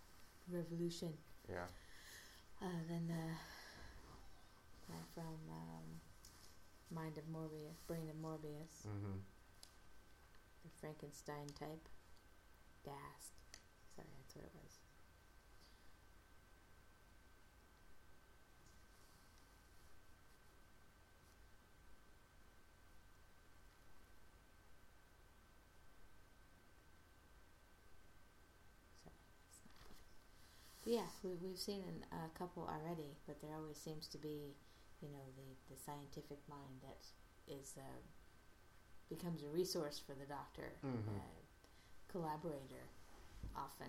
[0.51, 1.13] revolution.
[1.49, 1.67] Yeah.
[2.61, 3.23] Uh, then the
[4.91, 5.87] guy from um,
[6.93, 9.19] Mind of Morbius, Brain of Morbius, Mm-hmm.
[10.63, 11.87] the Frankenstein type.
[12.83, 13.31] Dast.
[13.95, 14.73] Sorry, that's what it was.
[29.03, 29.15] Sorry,
[29.47, 29.99] that's not good.
[30.82, 34.53] But yeah, we, we've seen an, a couple already, but there always seems to be,
[35.01, 37.01] you know, the, the scientific mind that
[37.51, 37.81] is uh,
[39.09, 41.17] becomes a resource for the doctor, Mhm.
[41.17, 41.41] uh,
[42.11, 42.85] collaborator,
[43.55, 43.87] often.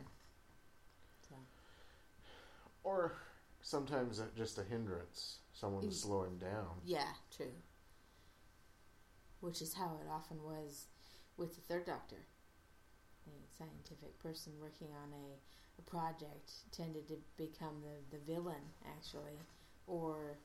[1.29, 1.35] So
[2.85, 3.13] Or
[3.61, 5.41] sometimes just a hindrance.
[5.53, 5.93] Someone to Mm.
[5.93, 6.81] slow him down.
[6.85, 7.53] yeah, true.
[9.41, 10.87] Which is how it often was
[11.37, 12.25] with the third doctor.
[13.27, 15.39] A scientific person working on a,
[15.79, 18.63] a project tended to become the, the villain,
[18.97, 19.39] actually,
[19.87, 20.39] or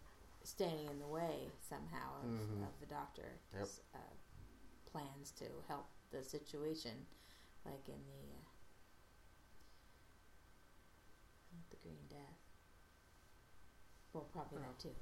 [0.44, 2.64] standing in the way somehow of, Mhm.
[2.64, 3.68] of the doctor's Yep.
[3.96, 3.98] uh,
[4.92, 7.06] plans to help the situation,
[7.66, 8.46] like in the uh,
[11.70, 12.40] the Green Death.
[14.14, 14.62] Well, probably Oh.
[14.62, 14.96] that too,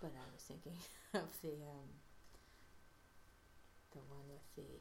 [0.00, 0.76] but I was thinking
[1.14, 2.00] of the um,
[3.92, 4.80] the one with the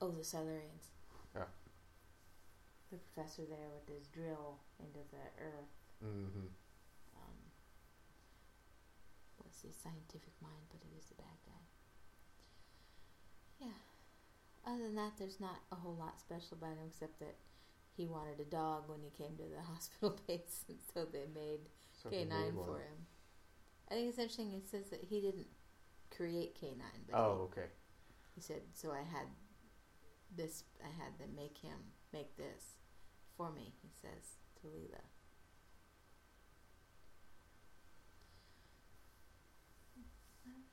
[0.00, 0.90] oh the Silurians.
[1.34, 1.46] Yeah.
[2.90, 5.70] The professor there with his drill into the earth
[6.02, 6.48] Mm-hmm.
[7.14, 7.38] um,
[9.44, 11.62] was the scientific mind, but he was the bad guy.
[13.60, 13.80] Yeah.
[14.66, 17.36] Other than that, there's not a whole lot special about him except that
[17.96, 21.68] he wanted a dog when he came to the hospital base, and so they made
[22.04, 22.80] K9 made for one.
[22.80, 23.06] him.
[23.90, 24.52] I think it's interesting.
[24.54, 25.48] It says that he didn't
[26.10, 27.66] create K9, but Oh, okay.
[28.34, 29.26] he, he said, "So I had
[30.34, 30.64] this.
[30.82, 31.76] I had them make him
[32.12, 32.79] make this
[33.40, 35.00] for me." He says to Leela.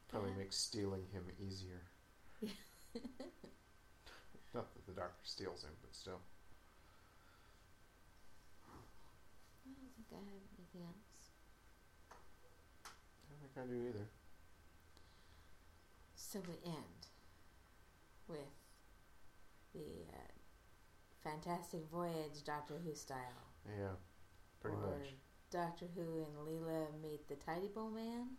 [0.10, 0.38] Probably Yeah.
[0.38, 1.82] makes stealing him easier.
[4.54, 6.22] Not that the doctor steals him, but still.
[9.66, 11.32] I don't think I have anything else.
[12.12, 14.08] I don't think I do either.
[16.16, 17.08] So we end
[18.28, 18.56] with
[19.74, 20.37] the uh,
[21.28, 23.52] Fantastic Voyage Doctor Who style.
[23.66, 23.96] Yeah,
[24.62, 25.16] pretty or much.
[25.52, 28.38] Doctor Who and Leela meet the Tidy Bowl Man.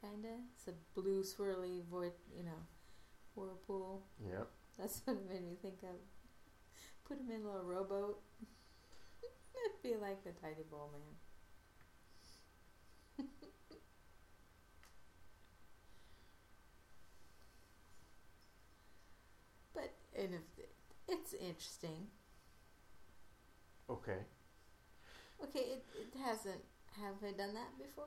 [0.00, 0.40] Kinda.
[0.56, 2.66] It's a blue swirly void, you know,
[3.36, 4.02] whirlpool.
[4.28, 4.48] Yep.
[4.78, 5.96] That's what it made me think of.
[7.06, 8.18] Put him in a little rowboat.
[9.22, 11.02] It'd be like the Tidy Bowl Man.
[19.74, 20.42] but and if
[21.08, 22.08] it's interesting.
[23.90, 24.18] Okay.
[25.42, 26.62] Okay, it, it hasn't.
[27.02, 28.04] Have they done that before?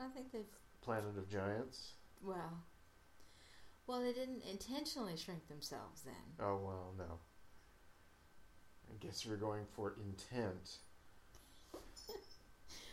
[0.00, 0.42] I think they've.
[0.82, 1.92] Planet of Giants.
[2.22, 2.64] Well,
[3.86, 6.14] well, they didn't intentionally shrink themselves then.
[6.40, 7.18] Oh well, no.
[8.90, 10.78] I guess we're going for intent.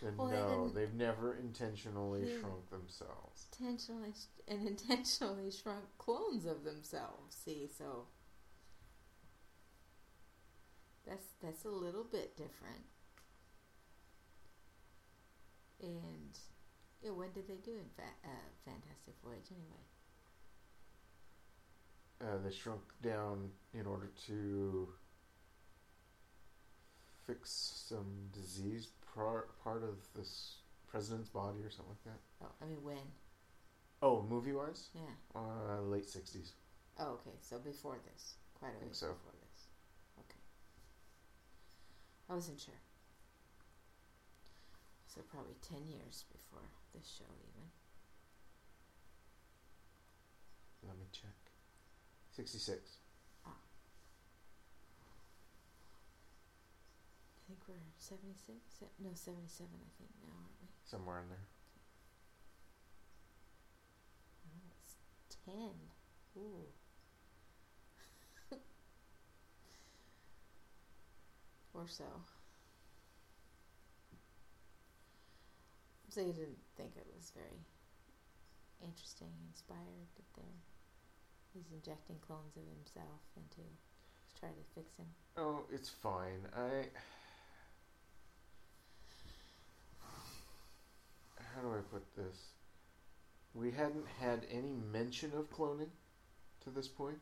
[0.01, 2.39] then Well, no, didn't- they've never intentionally hmm.
[2.41, 3.47] shrunk themselves.
[3.59, 4.13] intentionally
[4.47, 7.35] and intentionally shrunk clones of themselves.
[7.35, 8.05] See, so
[11.07, 12.85] that's that's a little bit different.
[15.81, 16.37] And
[17.01, 19.83] yeah, when did they do in fa- uh, Fantastic Voyage anyway?
[22.21, 24.87] Uh, they shrunk down in order to
[27.27, 27.49] fix
[27.89, 32.19] some diseased par- part of this president's body or something like that.
[32.45, 32.97] Oh, I mean when?
[34.01, 35.01] Oh, movie wise, Yeah.
[35.35, 36.53] uh, late sixties.
[36.99, 37.35] Oh, okay.
[37.41, 39.07] So before this, quite a Think so.
[39.13, 39.31] before.
[42.29, 42.73] I wasn't sure.
[45.07, 46.65] So probably ten years before
[46.95, 47.69] this show, even.
[50.87, 51.37] Let me check.
[52.31, 52.97] Sixty six.
[53.45, 53.51] Ah.
[57.37, 58.81] I think we're seventy six.
[58.99, 59.77] No, seventy seven.
[59.77, 60.67] I think now, aren't we?
[60.83, 61.47] Somewhere in there.
[64.49, 64.95] Oh, it's
[65.45, 65.75] ten.
[66.37, 66.73] Ooh.
[71.73, 72.05] Or so.
[76.09, 77.65] So you didn't think it was very
[78.83, 80.61] interesting, inspired that they're
[81.53, 85.05] he's injecting clones of himself into to try to fix him.
[85.37, 86.47] Oh, it's fine.
[86.55, 86.87] I.
[91.55, 92.35] How do I put this?
[93.53, 95.91] We hadn't had any mention of cloning
[96.63, 97.19] to this point.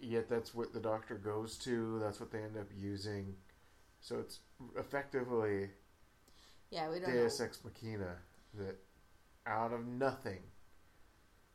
[0.00, 3.34] Yet that's what the doctor goes to, that's what they end up using.
[4.00, 4.40] So it's
[4.76, 5.70] effectively
[6.70, 7.46] Yeah, we don't Deus know.
[7.46, 8.16] Ex Machina
[8.54, 8.76] that
[9.46, 10.40] out of nothing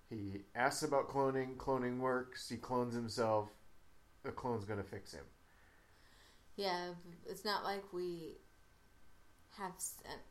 [0.09, 3.49] he asks about cloning, cloning works, he clones himself,
[4.23, 5.25] the clone's gonna fix him.
[6.55, 6.89] Yeah,
[7.25, 8.37] it's not like we
[9.57, 9.73] have.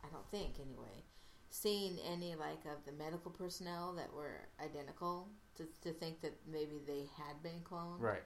[0.05, 1.05] I don't think anyway.
[1.51, 6.81] Seen any like of the medical personnel that were identical to to think that maybe
[6.87, 8.01] they had been cloned.
[8.01, 8.25] Right.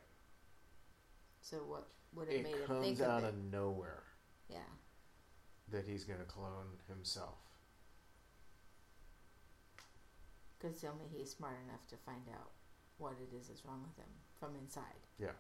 [1.40, 4.02] So what would have made It him comes think out of of nowhere
[4.48, 4.68] Yeah.
[5.68, 7.38] that he's gonna clone himself.
[10.58, 12.50] Because only he's smart enough to find out
[12.98, 14.10] what it is that's wrong with him
[14.40, 15.06] from inside.
[15.18, 15.32] Yeah.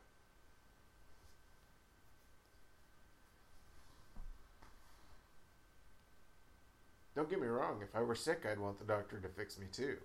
[7.14, 9.66] Don't get me wrong, if I were sick, I'd want the doctor to fix me
[9.72, 9.96] too.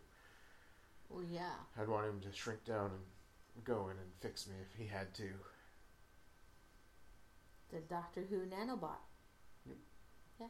[1.13, 1.53] Well, yeah.
[1.79, 5.13] I'd want him to shrink down and go in and fix me if he had
[5.15, 5.29] to.
[7.71, 8.99] The Doctor Who nanobot.
[10.39, 10.47] Yeah.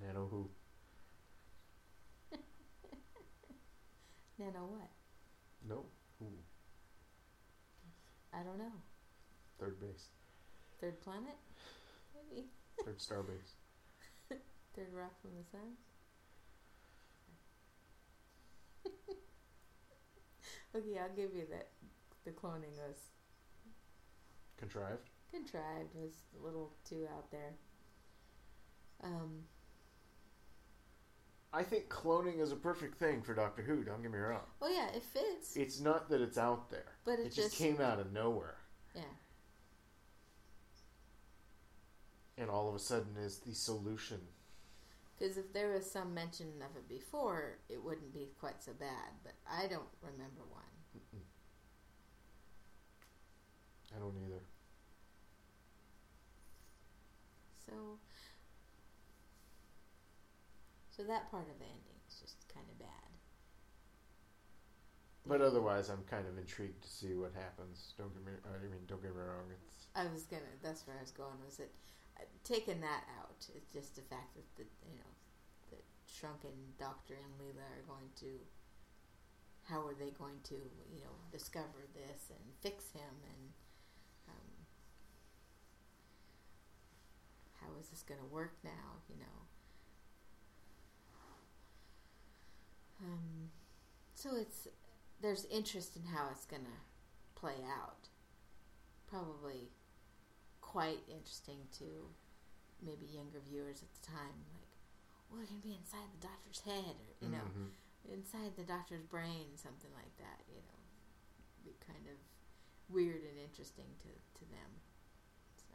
[0.00, 0.50] Nano who?
[4.38, 4.90] Nano what?
[5.68, 5.84] No.
[6.18, 6.26] Who?
[8.32, 8.72] I don't know.
[9.60, 10.06] Third base.
[10.80, 11.36] Third planet?
[12.14, 12.46] Maybe.
[12.84, 13.54] Third star base.
[14.74, 15.76] Third rock from the sun?
[20.76, 21.68] Okay, I'll give you that.
[22.24, 22.96] The cloning was
[24.56, 25.10] Contrived.
[25.30, 27.54] contrived, was a little too out there.
[29.02, 29.40] Um,
[31.52, 34.44] I think cloning is a perfect thing for Doctor Who, don't get me wrong.
[34.60, 36.92] well, yeah, it fits, It's not that it's out there.
[37.04, 38.56] but it, It just just, came out of nowhere.
[38.94, 39.02] yeah,
[42.38, 44.20] And all of a sudden is the solution.
[45.22, 49.14] Because if there was some mention of it before, it wouldn't be quite so bad.
[49.22, 50.74] But I don't remember one.
[50.98, 51.22] Mm-mm.
[53.94, 54.42] I don't either.
[57.64, 57.72] So,
[60.90, 62.88] so that part of the ending is just kind of bad.
[65.24, 67.94] But otherwise, I'm kind of intrigued to see what happens.
[67.96, 68.32] Don't get me.
[68.44, 69.46] I mean, don't get me wrong.
[69.68, 70.42] It's I was gonna.
[70.64, 71.38] That's where I was going.
[71.44, 71.70] Was it
[72.44, 73.46] taking that out?
[73.54, 75.12] It's just the fact that the you know
[75.70, 78.40] the shrunken Doctor and Leela are going to.
[79.64, 80.54] How are they going to
[80.90, 83.42] you know discover this and fix him and
[84.28, 84.50] um,
[87.60, 89.00] how is this going to work now?
[89.08, 89.38] You know.
[93.04, 93.50] Um,
[94.14, 94.68] so it's
[95.20, 98.08] there's interest in how it's going to play out.
[99.08, 99.70] Probably
[100.72, 102.08] quite interesting to
[102.80, 104.40] maybe younger viewers at the time.
[104.56, 104.72] Like,
[105.28, 107.70] we're going to be inside the doctor's head, or you know, Mhm.
[108.08, 110.40] inside the doctor's brain, something like that.
[110.48, 110.80] You know,
[111.62, 112.16] be kind of
[112.88, 114.08] weird and interesting to
[114.40, 114.80] to them.
[115.56, 115.74] So,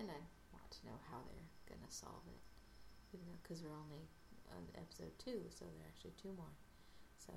[0.00, 0.20] and I
[0.52, 2.40] want to know how they're going to solve it,
[3.12, 4.08] even though because we're only
[4.50, 6.52] on episode two, so there are actually two more.
[7.18, 7.32] So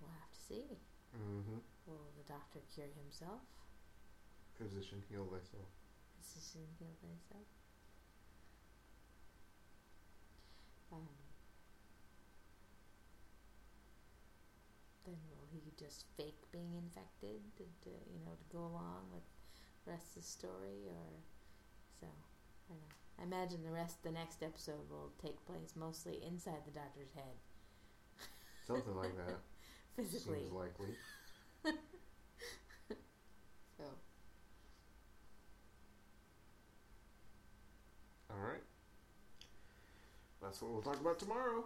[0.00, 0.78] we'll have to see.
[1.14, 1.60] Mhm.
[1.86, 3.42] Will the doctor cure himself?
[4.58, 5.68] Physician, heal thyself.
[6.20, 7.46] Physician, heal thyself.
[10.92, 11.08] Um,
[15.04, 19.24] then will he just fake being infected to, to you know to go along with
[19.84, 21.08] the rest of the story, or
[22.00, 22.96] so I don't know.
[23.20, 27.36] I imagine the rest, the next episode will take place mostly inside the doctor's head,
[28.66, 29.40] Something like that.
[29.98, 30.38] physically.
[30.40, 30.88] Seems likely.
[33.78, 33.84] So
[38.30, 38.62] All right.
[40.42, 41.64] That's what we'll talk about tomorrow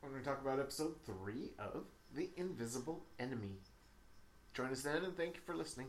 [0.00, 1.84] when we talk about episode three of
[2.14, 3.56] The Invisible Enemy.
[4.54, 5.88] Join us then and thank you for listening.